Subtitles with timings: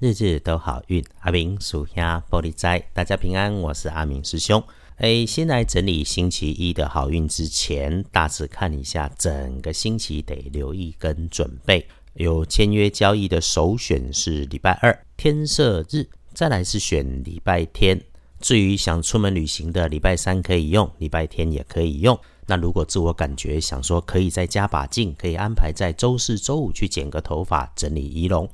[0.00, 1.04] 日日都好运。
[1.22, 4.62] 阿明属下玻璃斋，大家平安，我是阿明师兄。
[4.98, 11.84] 哎，先来整理星期一的好运之前，大致看一下整个星期得留意跟准备。
[12.14, 18.00] 有签约交易的首选是礼拜二天色日，再来是选礼拜天。
[18.40, 22.16] 至于想出门旅行的，礼拜三可以用，礼拜天也可以用。
[22.46, 28.48] 那如果自我感觉想说可以再加把劲，可以安排在周四周五去剪个头发，整理仪容。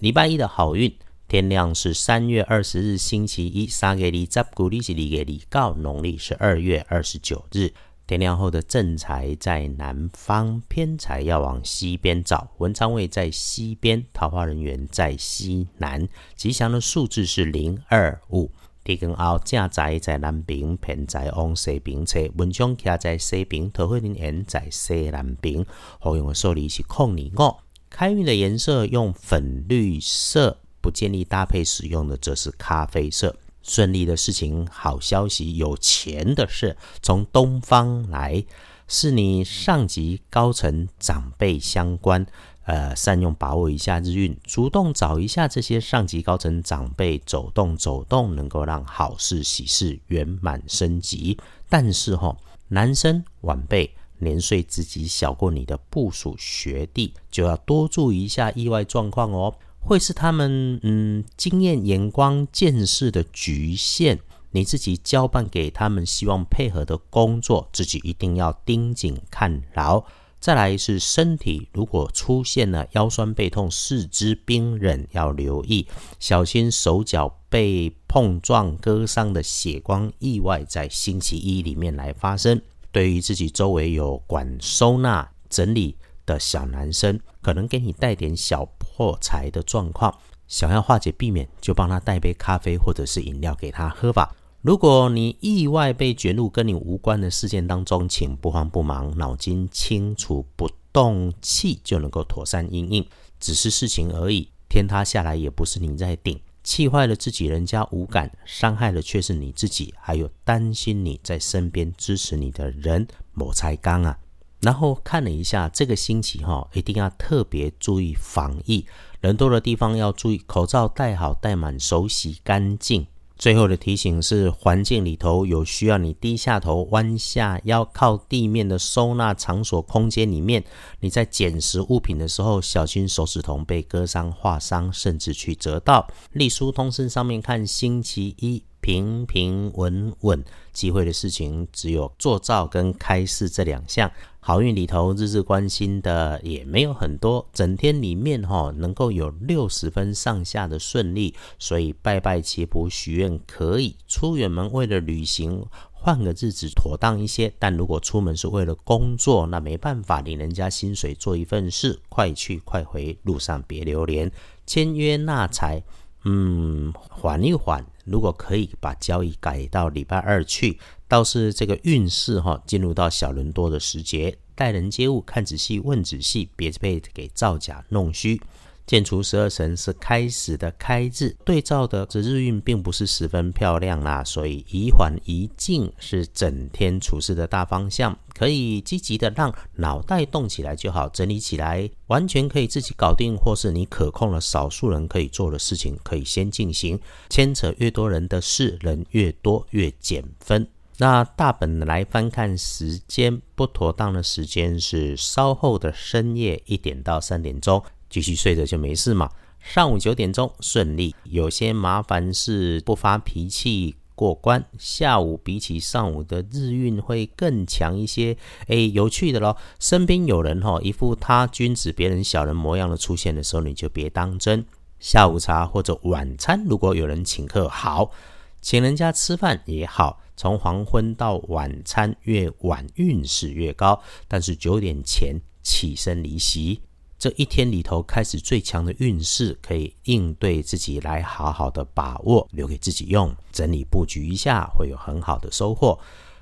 [0.00, 0.92] 礼拜一的好运，
[1.28, 7.72] 天亮是三月二十日星期一，三月里十古历是里月里告，农历是二月二十九日。
[8.06, 16.06] 天亮后的正财在南方，偏财要往西边找，文昌位在西边，桃花人员在西南。
[16.34, 18.50] 吉祥的数字是零二五。
[18.82, 25.64] 地根后正财在南边，偏财往西边车，文昌徛在西边，桃花人缘在西南边。
[26.00, 27.54] 好用的数字是空二五。
[27.96, 33.36] 开运的颜色用粉绿色，不建议搭配使用的则是咖啡色。
[33.62, 38.44] 顺利的事情，好消息，有钱的事从东方来，
[38.88, 42.26] 是你上级高层长辈相关。
[42.64, 51.38] 呃，善用把握一下日运，主动找一下这些上级高层长辈走动走动，能够让好事喜事圆满升级。
[51.68, 52.36] 但是哈，
[52.66, 53.88] 男生晚辈
[54.24, 59.54] 年岁自己小过你的部属学弟，就要多注意一下意外状况哦。
[59.80, 64.18] 会是他们嗯经验、眼光、见识的局限，
[64.50, 70.02] 你自己交办给他们希望配合的工作，自己一定要盯紧看牢。
[70.40, 75.86] 再来是身体，如果出现了腰酸背痛、四肢冰冷，要留意，
[76.20, 82.60] 小心手脚被碰撞割伤的血光意外，在星期一里面来发生。
[82.94, 94.36] 对于自己周围有管收纳整理的小男生，可能给你带点小破财的状况，想要化解避免，就帮他带杯咖啡或者是饮料给他喝吧。
[94.62, 103.04] 如果你意外被卷入跟你无关的事件当中，请不慌不忙，脑筋清楚，不动气就能够妥善应应。
[103.40, 114.18] 只是事情而已，天塌下来也不是你在顶，气坏了自己，人家无感，伤害的却是你自己，还有担心你在身边支持你的人，某才刚啊。
[114.60, 118.86] 然后看了一下这个星期哈，一定要特别注意防疫，
[119.20, 123.06] 人多的地方要注意口罩戴好戴满，手洗干净。
[123.36, 130.64] 最后的提醒是：环境里头有需要你低下头、弯下腰、靠地面的收纳场所空间里面，
[131.00, 136.08] 你在捡拾物品的时候，小心手指头被割伤、划伤，甚至去折到。
[136.32, 144.10] 隶书通身上面看，星期一平平稳稳，机会的事情只有做造跟开市这两项。
[144.40, 153.96] 好运里头，日日关心的也没有很多，整天里面哈能够有六十分上下的顺利，所以拜拜祈福许愿可以。
[154.06, 157.50] 出远门为了旅行，换个日子妥当一些。
[157.58, 164.30] 但如果出门是为了工作，那没办法，领人家薪水做一份事，快去快回，路上别留连。
[164.66, 165.82] 签约纳财，
[166.26, 167.82] 嗯，缓一缓。
[168.04, 170.78] 如果可以把交易改到礼拜二去。
[171.06, 178.40] 倒是这个运势哈，进入到小人多的时节，待人接物看仔细问仔细，别被给造假弄虚。
[178.86, 197.00] 建除十二神是开始的开字，对照的这日运并不是十分漂亮啦，所以宜缓宜静是整天处事的大方向，可以积极的让脑袋动起来就好，整理起来完全可以自己搞定，或是你可控了少数人可以做的事情，可以先进行。
[197.30, 200.68] 牵扯越多人的事，人越多越减分。
[200.98, 207.82] 那大本来翻看时间不妥当的时间是稍后的深夜一点到三点钟，
[208.14, 209.28] 继续睡着就没事嘛。
[209.58, 214.64] 上午九点钟顺利，有些麻烦事不发脾气过关。
[214.78, 218.36] 下午比起上午的日运会更强一些。
[218.68, 224.64] 哎，有趣的咯，身边有人哈一副他君子别人小人模样的出现的时候，你就别当真。
[225.00, 228.12] 下午茶或者晚餐，如果有人请客，好，
[228.60, 230.20] 请人家吃饭也好。
[230.36, 236.80] 从黄昏到晚餐越晚运势越高，但是九点前起身离席，
[237.24, 245.98] 这一天里头开始最强的运势，可以应对自己来好好的把握，留给自己用，整理布局一下，会有很好的收获。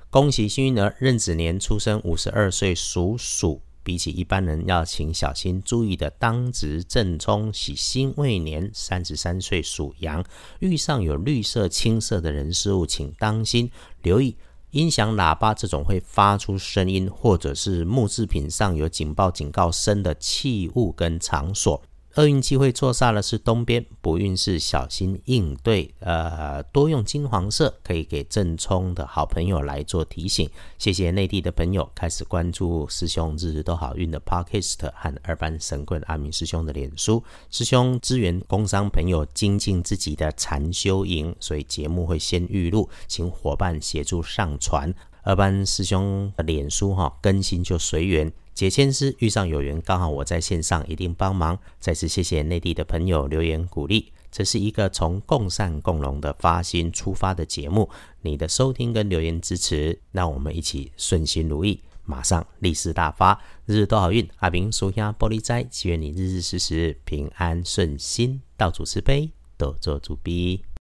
[0.09, 3.61] 恭喜幸运儿，壬子年出生，五十二岁属鼠。
[3.81, 10.21] 比起一般人要请小心注意的，当值正冲喜辛未年，三十三岁属羊，
[10.59, 13.71] 遇上有绿色、青色的人事物，请当心
[14.01, 14.35] 留意
[14.73, 21.79] 音响喇叭这种会发出声音，或者是木制品上有警报警告声的器物跟场所。
[22.15, 25.91] 厄运机会坐煞的是东边，不运是小心应对。
[25.99, 30.47] 呃，多用金黄色，可以给正冲的好朋友来做提醒。
[30.77, 37.23] 谢谢内地的朋友开始关注师兄日日都好运的 Podcast 和二班神棍阿明师兄的脸书。
[37.49, 44.93] 师兄支援工商朋友精进自己的禅修营，所以节目会先预录，请伙伴协助上传。
[45.23, 48.31] 二班师兄的脸书哈更新就随缘。
[48.63, 51.59] 解签师遇上有缘，刚好我在线上，一定帮忙。
[51.81, 54.13] 再次谢谢内地的朋友留言鼓励。
[54.31, 57.89] 这是一个从共善共荣的发心出发的节目，
[58.21, 64.25] 你的收听跟留言支持，让我们一起顺心如意，马上利市大发，日日都好运。
[64.37, 70.63] 阿明属下玻璃斋，祈愿你日日时时平安顺心，道主慈悲，多做主逼。